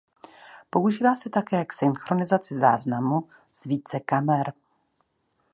Používá 0.69 1.15
se 1.15 1.29
také 1.29 1.65
k 1.65 1.73
synchronizaci 1.73 2.55
záznamu 2.57 3.29
z 3.51 3.65
více 3.65 3.99
kamer. 3.99 4.53